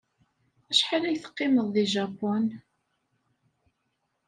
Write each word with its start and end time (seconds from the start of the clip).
Acḥal 0.71 1.03
ay 1.05 1.17
teqqimeḍ 1.17 1.67
deg 1.71 1.87
Japun? 1.95 2.45